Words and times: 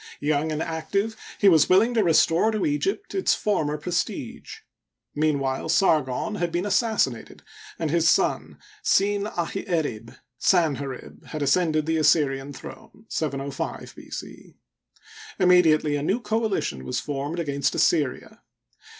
Young 0.19 0.51
and 0.51 0.63
active, 0.63 1.15
he 1.37 1.47
was 1.47 1.69
willing 1.69 1.93
to 1.93 2.03
restore 2.03 2.49
to 2.49 2.65
Egypt 2.65 3.13
its 3.13 3.35
former 3.35 3.77
prestige. 3.77 4.55
Meanwhile 5.13 5.69
Sargon 5.69 6.37
had 6.39 6.51
been 6.51 6.65
assassinated, 6.65 7.43
and 7.77 7.91
his 7.91 8.09
son, 8.09 8.57
Siip 8.83 9.31
ahi 9.37 9.63
erib 9.69 10.15
(Sanherib). 10.39 11.25
had 11.25 11.43
ascended 11.43 11.85
the 11.85 11.97
Assyrian 11.97 12.51
throne 12.51 13.05
(705 13.09 13.93
B. 13.95 14.09
c). 14.09 14.55
Immediately 15.37 15.95
a 15.95 16.01
new 16.01 16.19
coalition 16.19 16.83
was 16.83 16.99
formed 16.99 17.37
against 17.37 17.75
Assyria. 17.75 18.41